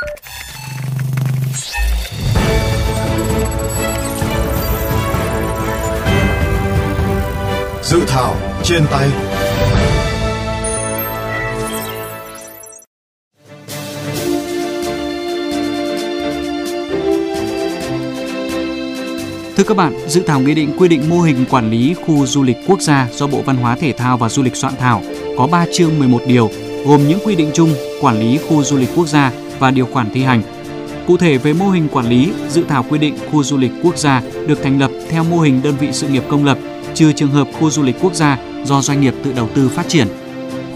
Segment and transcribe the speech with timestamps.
[0.00, 0.06] Dự
[8.06, 9.08] thảo trên tay.
[19.56, 22.42] Thưa các bạn, dự thảo nghị định quy định mô hình quản lý khu du
[22.42, 25.02] lịch quốc gia do Bộ Văn hóa Thể thao và Du lịch soạn thảo
[25.38, 26.50] có 3 chương 11 điều,
[26.86, 30.10] gồm những quy định chung quản lý khu du lịch quốc gia và điều khoản
[30.14, 30.42] thi hành.
[31.06, 33.98] Cụ thể về mô hình quản lý, dự thảo quy định khu du lịch quốc
[33.98, 36.58] gia được thành lập theo mô hình đơn vị sự nghiệp công lập,
[36.94, 39.88] trừ trường hợp khu du lịch quốc gia do doanh nghiệp tự đầu tư phát
[39.88, 40.08] triển.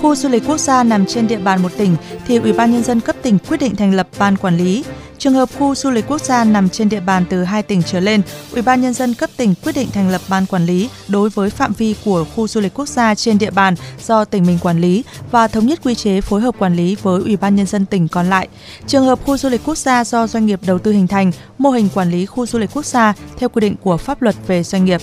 [0.03, 2.83] Khu du lịch quốc gia nằm trên địa bàn một tỉnh thì Ủy ban nhân
[2.83, 4.85] dân cấp tỉnh quyết định thành lập ban quản lý.
[5.25, 8.01] Trường hợp khu du lịch quốc gia nằm trên địa bàn từ hai tỉnh trở
[8.01, 11.31] lên, Ủy ban nhân dân cấp tỉnh quyết định thành lập ban quản lý đối
[11.31, 13.75] với phạm vi của khu du lịch quốc gia trên địa bàn
[14.07, 17.23] do tỉnh mình quản lý và thống nhất quy chế phối hợp quản lý với
[17.23, 18.49] Ủy ban nhân dân tỉnh còn lại.
[18.87, 21.71] Trường hợp khu du lịch quốc gia do doanh nghiệp đầu tư hình thành, mô
[21.71, 24.63] hình quản lý khu du lịch quốc gia theo quy định của pháp luật về
[24.63, 25.01] doanh nghiệp.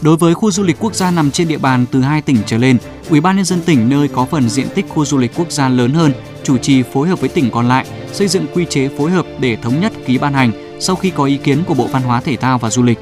[0.00, 2.58] Đối với khu du lịch quốc gia nằm trên địa bàn từ hai tỉnh trở
[2.58, 2.78] lên,
[3.10, 5.68] Ủy ban nhân dân tỉnh nơi có phần diện tích khu du lịch quốc gia
[5.68, 6.12] lớn hơn
[6.44, 9.56] chủ trì phối hợp với tỉnh còn lại xây dựng quy chế phối hợp để
[9.56, 12.36] thống nhất ký ban hành sau khi có ý kiến của Bộ Văn hóa Thể
[12.36, 12.98] thao và Du lịch.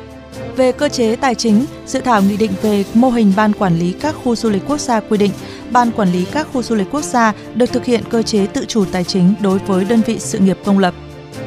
[0.57, 3.95] Về cơ chế tài chính, dự thảo nghị định về mô hình ban quản lý
[4.01, 5.31] các khu du lịch quốc gia quy định,
[5.71, 8.65] ban quản lý các khu du lịch quốc gia được thực hiện cơ chế tự
[8.65, 10.95] chủ tài chính đối với đơn vị sự nghiệp công lập.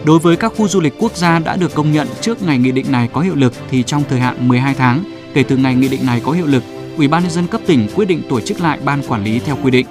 [0.06, 2.72] Đối với các khu du lịch quốc gia đã được công nhận trước ngày nghị
[2.72, 5.88] định này có hiệu lực thì trong thời hạn 12 tháng kể từ ngày nghị
[5.88, 6.64] định này có hiệu lực,
[6.98, 9.58] Ủy ban nhân dân cấp tỉnh quyết định tổ chức lại ban quản lý theo
[9.64, 9.86] quy định.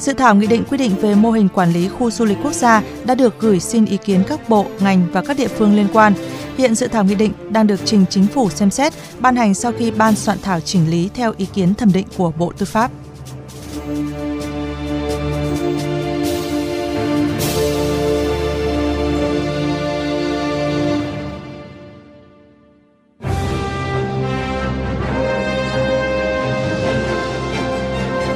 [0.00, 2.52] Dự thảo nghị định quy định về mô hình quản lý khu du lịch quốc
[2.52, 5.86] gia đã được gửi xin ý kiến các bộ, ngành và các địa phương liên
[5.92, 6.12] quan.
[6.56, 9.72] Hiện dự thảo nghị định đang được trình chính phủ xem xét, ban hành sau
[9.78, 12.90] khi ban soạn thảo chỉnh lý theo ý kiến thẩm định của Bộ Tư pháp.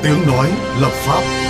[0.02, 1.43] Tiếng nói lập pháp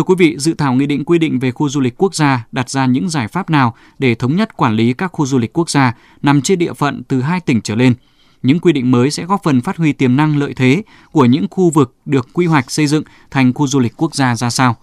[0.00, 2.46] Thưa quý vị, dự thảo nghị định quy định về khu du lịch quốc gia
[2.52, 5.52] đặt ra những giải pháp nào để thống nhất quản lý các khu du lịch
[5.52, 7.94] quốc gia nằm trên địa phận từ hai tỉnh trở lên.
[8.42, 11.46] Những quy định mới sẽ góp phần phát huy tiềm năng lợi thế của những
[11.50, 14.76] khu vực được quy hoạch xây dựng thành khu du lịch quốc gia ra sao.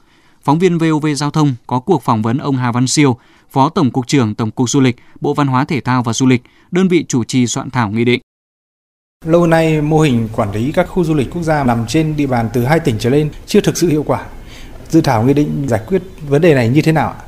[0.43, 3.17] Phóng viên VOV Giao thông có cuộc phỏng vấn ông Hà Văn Siêu,
[3.51, 6.25] Phó Tổng cục trưởng Tổng cục Du lịch, Bộ Văn hóa Thể thao và Du
[6.25, 6.41] lịch,
[6.71, 8.21] đơn vị chủ trì soạn thảo nghị định.
[9.25, 12.27] Lâu nay mô hình quản lý các khu du lịch quốc gia nằm trên địa
[12.27, 14.25] bàn từ hai tỉnh trở lên chưa thực sự hiệu quả.
[14.89, 17.21] Dự thảo nghị định giải quyết vấn đề này như thế nào ạ?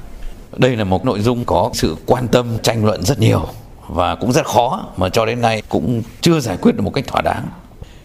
[0.57, 3.47] Đây là một nội dung có sự quan tâm tranh luận rất nhiều
[3.87, 7.07] và cũng rất khó mà cho đến nay cũng chưa giải quyết được một cách
[7.07, 7.47] thỏa đáng.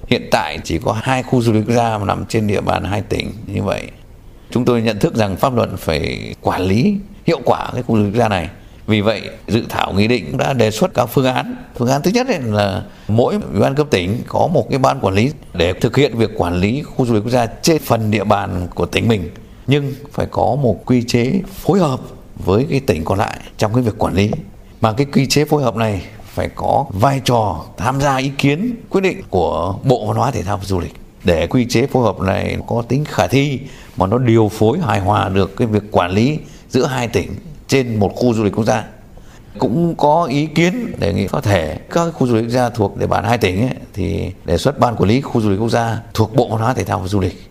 [0.09, 3.03] Hiện tại chỉ có hai khu du lịch quốc gia nằm trên địa bàn hai
[3.03, 3.83] tỉnh như vậy.
[4.51, 8.03] Chúng tôi nhận thức rằng pháp luật phải quản lý hiệu quả cái khu du
[8.03, 8.49] lịch quốc gia này
[8.87, 11.57] vì vậy, dự thảo nghị định đã đề xuất các phương án.
[11.77, 15.15] Phương án thứ nhất là mỗi ủy ban cấp tỉnh có một cái ban quản
[15.15, 18.25] lý để thực hiện việc quản lý khu du lịch quốc gia trên phần địa
[18.25, 19.31] bàn của tỉnh mình.
[19.67, 22.01] Nhưng phải có một quy chế phối hợp
[22.45, 24.31] với cái tỉnh còn lại trong cái việc quản lý.
[24.81, 28.75] Mà cái quy chế phối hợp này phải có vai trò tham gia ý kiến
[28.91, 30.95] quyết định của Bộ Văn hóa Thể thao và Du lịch
[31.25, 33.61] để quy chế phối hợp này có tính khả thi
[33.97, 36.39] mà nó điều phối hài hòa được cái việc quản lý
[36.69, 37.31] giữa hai tỉnh
[37.69, 38.85] trên một khu du lịch quốc gia
[39.59, 42.97] cũng có ý kiến đề nghị có thể các khu du lịch quốc gia thuộc
[42.97, 45.69] địa bàn hai tỉnh ấy, thì đề xuất ban quản lý khu du lịch quốc
[45.69, 47.51] gia thuộc bộ văn hóa thể thao và du lịch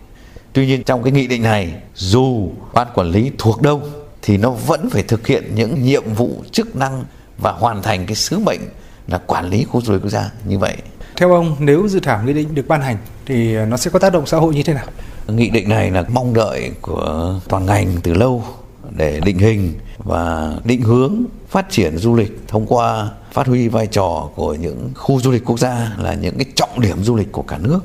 [0.54, 3.82] tuy nhiên trong cái nghị định này dù ban quản lý thuộc đâu
[4.22, 7.04] thì nó vẫn phải thực hiện những nhiệm vụ chức năng
[7.38, 8.60] và hoàn thành cái sứ mệnh
[9.08, 10.76] là quản lý khu du lịch quốc gia như vậy
[11.16, 14.12] theo ông nếu dự thảo nghị định được ban hành thì nó sẽ có tác
[14.12, 14.86] động xã hội như thế nào
[15.28, 18.44] nghị định này là mong đợi của toàn ngành từ lâu
[18.90, 23.86] để định hình và định hướng phát triển du lịch thông qua phát huy vai
[23.86, 27.32] trò của những khu du lịch quốc gia là những cái trọng điểm du lịch
[27.32, 27.80] của cả nước.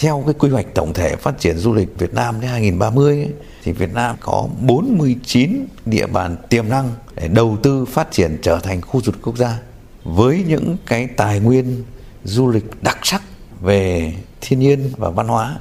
[0.00, 3.30] Theo cái quy hoạch tổng thể phát triển du lịch Việt Nam đến 2030 ấy,
[3.62, 8.58] thì Việt Nam có 49 địa bàn tiềm năng để đầu tư phát triển trở
[8.58, 9.58] thành khu du lịch quốc gia.
[10.04, 11.84] Với những cái tài nguyên
[12.24, 13.22] du lịch đặc sắc
[13.60, 15.58] về thiên nhiên và văn hóa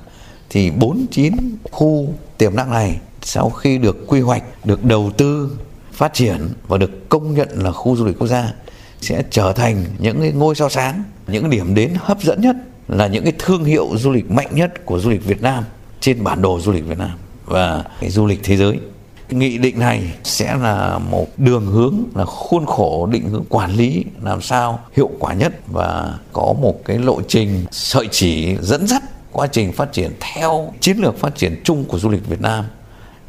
[0.49, 1.33] thì 49
[1.71, 5.57] khu tiềm năng này sau khi được quy hoạch, được đầu tư,
[5.91, 8.53] phát triển và được công nhận là khu du lịch quốc gia
[9.01, 12.55] sẽ trở thành những cái ngôi sao sáng, những điểm đến hấp dẫn nhất
[12.89, 15.63] là những cái thương hiệu du lịch mạnh nhất của du lịch Việt Nam
[16.01, 18.79] trên bản đồ du lịch Việt Nam và cái du lịch thế giới.
[19.29, 24.05] Nghị định này sẽ là một đường hướng là khuôn khổ định hướng quản lý
[24.23, 29.03] làm sao hiệu quả nhất và có một cái lộ trình sợi chỉ dẫn dắt
[29.31, 32.65] quá trình phát triển theo chiến lược phát triển chung của du lịch Việt Nam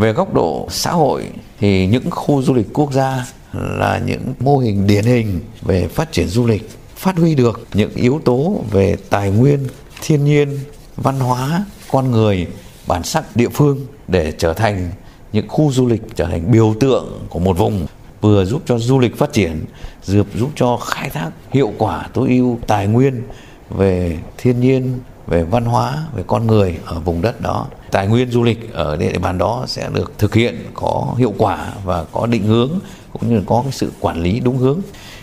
[0.01, 1.25] Về góc độ xã hội
[1.59, 6.13] thì những khu du lịch quốc gia là những mô hình điển hình về phát
[6.13, 6.71] triển du lịch,
[7.01, 9.67] phát huy được những yếu tố về tài nguyên,
[10.03, 10.59] thiên nhiên,
[10.97, 12.47] văn hóa, con người,
[12.87, 14.91] bản sắc địa phương để trở thành
[15.33, 17.87] những khu du lịch trở thành biểu tượng của một vùng
[18.21, 19.65] vừa giúp cho du lịch phát triển
[20.03, 23.23] giúp giúp cho khai thác hiệu quả tối ưu tài nguyên
[23.71, 27.67] về thiên nhiên về văn hóa về con người ở vùng đất đó.
[27.91, 31.73] Tài nguyên du lịch ở địa bàn đó sẽ được thực hiện có hiệu quả
[31.85, 32.71] và có định hướng
[33.13, 34.81] cũng như có cái sự quản lý đúng hướng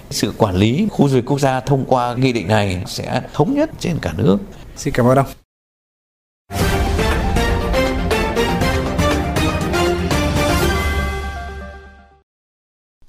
[0.09, 3.53] sự quản lý khu du lịch quốc gia thông qua nghị định này sẽ thống
[3.53, 4.37] nhất trên cả nước.
[4.75, 5.46] Xin cảm ơn ông.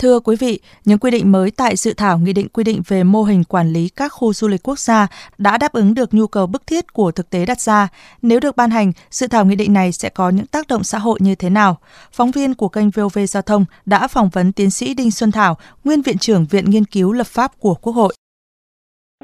[0.02, 3.04] Thưa quý vị, những quy định mới tại dự thảo nghị định quy định về
[3.04, 5.06] mô hình quản lý các khu du lịch quốc gia
[5.38, 7.88] đã đáp ứng được nhu cầu bức thiết của thực tế đặt ra.
[8.22, 10.98] Nếu được ban hành, dự thảo nghị định này sẽ có những tác động xã
[10.98, 11.76] hội như thế nào?
[12.12, 15.56] Phóng viên của kênh VOV Giao thông đã phỏng vấn tiến sĩ Đinh Xuân Thảo,
[15.84, 18.14] nguyên viện trưởng Viện Nghiên cứu Lập pháp của Quốc hội.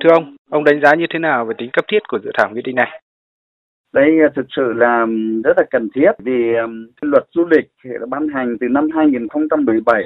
[0.02, 2.50] Thưa ông, ông đánh giá như thế nào về tính cấp thiết của dự thảo
[2.54, 3.00] nghị định này?
[3.94, 5.06] đây thực sự là
[5.44, 6.52] rất là cần thiết vì
[7.00, 10.02] luật du lịch đã ban hành từ năm 2017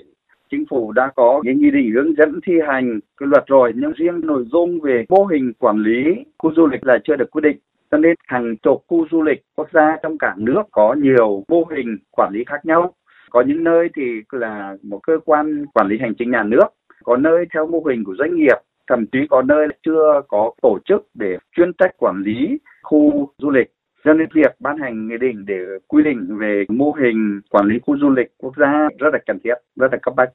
[0.50, 3.92] chính phủ đã có cái nghị định hướng dẫn thi hành cái luật rồi, nhưng
[3.92, 7.40] riêng nội dung về mô hình quản lý khu du lịch là chưa được quy
[7.40, 7.58] định.
[7.90, 11.64] Cho nên hàng chục khu du lịch quốc gia trong cả nước có nhiều mô
[11.70, 12.92] hình quản lý khác nhau.
[13.30, 16.66] Có những nơi thì là một cơ quan quản lý hành chính nhà nước,
[17.04, 18.56] có nơi theo mô hình của doanh nghiệp,
[18.86, 23.50] thậm chí có nơi chưa có tổ chức để chuyên trách quản lý khu du
[23.50, 23.70] lịch
[24.04, 25.58] cho nên việc ban hành nghị định để
[25.88, 29.38] quy định về mô hình quản lý khu du lịch quốc gia rất là cần
[29.44, 30.30] thiết, rất là cấp bách.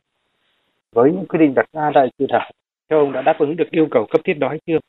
[0.91, 2.51] Với những quy định đặt ra tại dự thảo,
[2.89, 4.79] theo ông đã đáp ứng được yêu cầu cấp thiết đó hay chưa?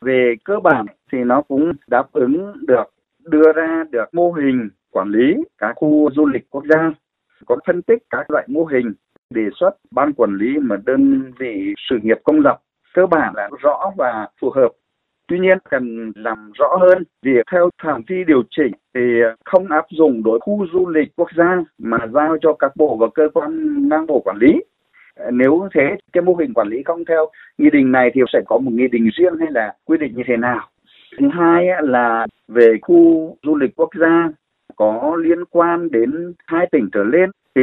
[0.00, 2.84] Về cơ bản thì nó cũng đáp ứng được
[3.18, 6.92] đưa ra được mô hình quản lý các khu du lịch quốc gia,
[7.46, 8.92] có phân tích các loại mô hình,
[9.30, 12.60] đề xuất ban quản lý mà đơn vị sự nghiệp công lập
[12.94, 14.68] cơ bản là rõ và phù hợp
[15.32, 19.00] Tuy nhiên, cần làm rõ hơn, việc theo phạm vi điều chỉnh thì
[19.44, 23.06] không áp dụng đối khu du lịch quốc gia mà giao cho các bộ và
[23.14, 24.62] cơ quan ngang bộ quản lý.
[25.32, 28.58] Nếu thế, cái mô hình quản lý không theo nghị định này thì sẽ có
[28.58, 30.68] một nghị định riêng hay là quy định như thế nào.
[31.18, 34.28] Thứ hai là về khu du lịch quốc gia
[34.76, 37.62] có liên quan đến hai tỉnh trở lên thì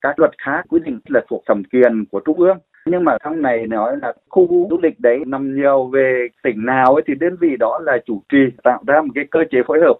[0.00, 3.42] các luật khác quy định là thuộc thẩm quyền của trung ương nhưng mà trong
[3.42, 7.36] này nói là khu du lịch đấy nằm nhiều về tỉnh nào ấy thì đơn
[7.40, 9.94] vị đó là chủ trì tạo ra một cái cơ chế phối hợp.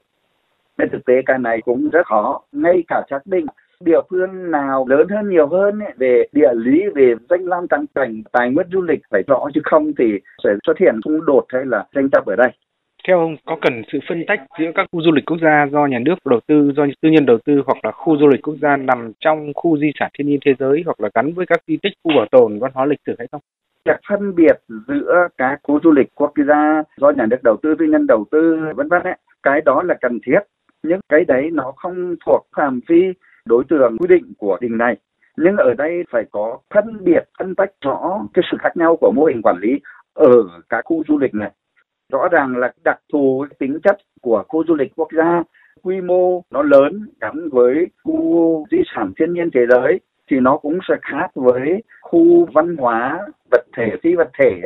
[0.78, 2.40] Nên thực tế cái này cũng rất khó.
[2.52, 3.46] Ngay cả xác định
[3.80, 7.84] địa phương nào lớn hơn nhiều hơn ấy, về địa lý về danh lam thắng
[7.94, 10.04] cảnh tài nguyên du lịch phải rõ chứ không thì
[10.44, 12.48] sẽ xuất hiện xung đột hay là tranh chấp ở đây
[13.06, 15.86] theo ông, có cần sự phân tách giữa các khu du lịch quốc gia do
[15.86, 18.54] nhà nước đầu tư, do tư nhân đầu tư hoặc là khu du lịch quốc
[18.62, 21.60] gia nằm trong khu di sản thiên nhiên thế giới hoặc là gắn với các
[21.66, 23.40] di tích khu bảo tồn văn hóa lịch sử hay không?
[23.84, 27.74] Việc phân biệt giữa các khu du lịch quốc gia do nhà nước đầu tư,
[27.78, 30.40] tư nhân đầu tư vân vân ấy, cái đó là cần thiết.
[30.82, 33.12] Những cái đấy nó không thuộc phạm vi
[33.44, 34.96] đối tượng quy định của định này.
[35.36, 39.12] Nhưng ở đây phải có phân biệt, phân tách rõ cái sự khác nhau của
[39.16, 39.80] mô hình quản lý
[40.14, 40.32] ở
[40.68, 41.50] các khu du lịch này
[42.12, 45.42] rõ ràng là đặc thù tính chất của khu du lịch quốc gia,
[45.82, 50.56] quy mô nó lớn gắn với khu di sản thiên nhiên thế giới, thì nó
[50.56, 54.62] cũng sẽ khác với khu văn hóa vật thể, phi vật thể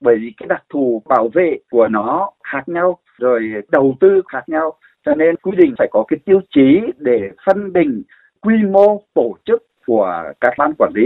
[0.00, 4.48] bởi vì cái đặc thù bảo vệ của nó khác nhau, rồi đầu tư khác
[4.48, 4.72] nhau.
[5.06, 8.02] Cho nên quy định phải có cái tiêu chí để phân định
[8.40, 11.02] quy mô tổ chức của các ban quản lý.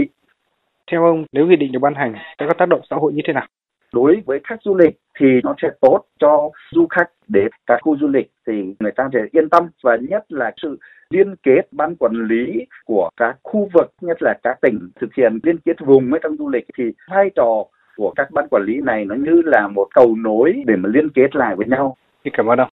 [0.91, 3.21] Theo ông, nếu nghị định được ban hành, sẽ có tác động xã hội như
[3.25, 3.47] thế nào?
[3.93, 7.97] Đối với khách du lịch thì nó sẽ tốt cho du khách đến các khu
[7.97, 10.77] du lịch thì người ta sẽ yên tâm và nhất là sự
[11.09, 15.39] liên kết ban quản lý của các khu vực nhất là các tỉnh thực hiện
[15.43, 17.65] liên kết vùng với trong du lịch thì vai trò
[17.97, 21.09] của các ban quản lý này nó như là một cầu nối để mà liên
[21.09, 21.97] kết lại với nhau.
[22.23, 22.69] Xin cảm ơn ông.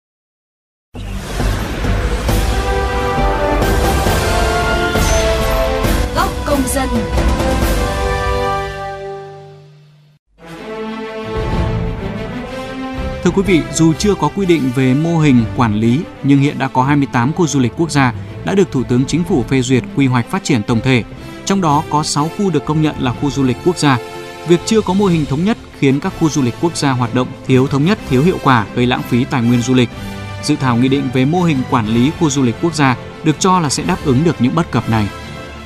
[6.16, 6.88] Góc công dân
[13.28, 16.58] Thưa quý vị, dù chưa có quy định về mô hình quản lý, nhưng hiện
[16.58, 18.12] đã có 28 khu du lịch quốc gia
[18.44, 21.04] đã được Thủ tướng Chính phủ phê duyệt quy hoạch phát triển tổng thể.
[21.44, 23.98] Trong đó có 6 khu được công nhận là khu du lịch quốc gia.
[24.48, 27.14] Việc chưa có mô hình thống nhất khiến các khu du lịch quốc gia hoạt
[27.14, 29.88] động thiếu thống nhất, thiếu hiệu quả, gây lãng phí tài nguyên du lịch.
[30.42, 33.36] Dự thảo nghị định về mô hình quản lý khu du lịch quốc gia được
[33.38, 35.08] cho là sẽ đáp ứng được những bất cập này.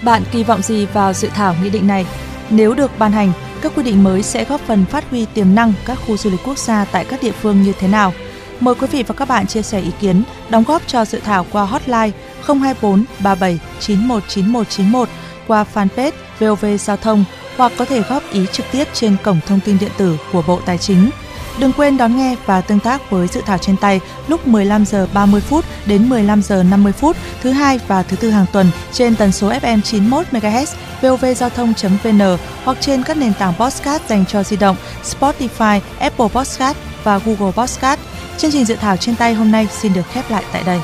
[0.03, 2.07] Bạn kỳ vọng gì vào dự thảo nghị định này?
[2.51, 3.33] Nếu được ban hành,
[3.63, 6.41] các quy định mới sẽ góp phần phát huy tiềm năng các khu du lịch
[6.45, 8.13] quốc gia tại các địa phương như thế nào?
[8.61, 11.47] Mời quý vị và các bạn chia sẻ ý kiến, đóng góp cho dự thảo
[11.53, 12.11] qua hotline
[12.47, 15.09] 024 37 919191
[15.47, 17.25] qua fanpage VOV Giao thông
[17.57, 20.61] hoặc có thể góp ý trực tiếp trên cổng thông tin điện tử của Bộ
[20.67, 21.11] Tài chính.
[21.59, 25.07] Đừng quên đón nghe và tương tác với dự thảo trên tay lúc 15 giờ
[25.15, 29.17] 30 phút đến 15 giờ 50 phút thứ hai và thứ tư hàng tuần trên
[29.17, 30.67] tần số FM 91 MHz
[31.01, 36.77] vovgiao thông.vn hoặc trên các nền tảng podcast dành cho di động Spotify, Apple Podcast
[37.05, 38.01] và Google Podcast.
[38.39, 40.81] Chương trình dự thảo trên tay hôm nay xin được khép lại tại đây.